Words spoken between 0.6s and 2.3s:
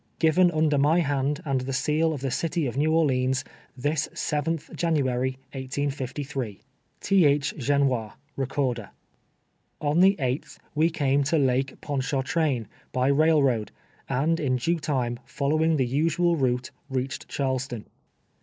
my hand and the seal of